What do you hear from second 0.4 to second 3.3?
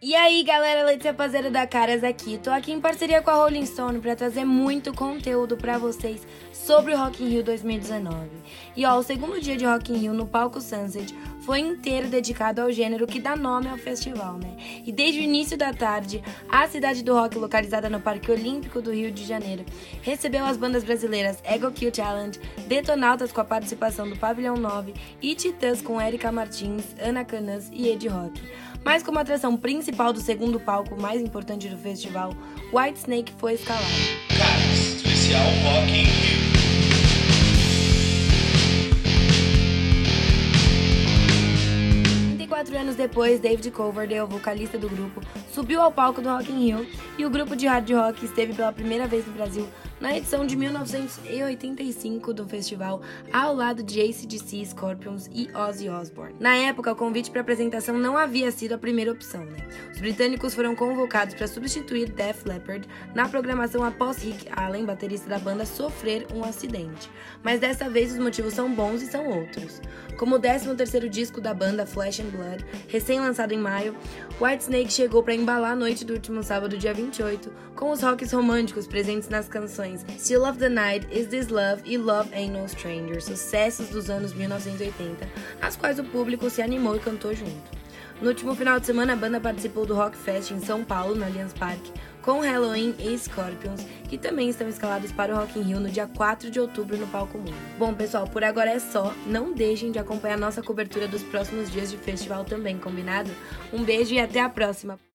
galera, Letícia Pazeira da Caras aqui. Tô aqui em parceria com